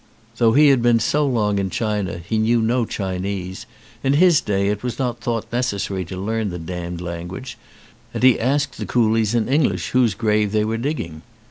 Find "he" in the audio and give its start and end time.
0.53-0.69, 2.17-2.39, 8.23-8.39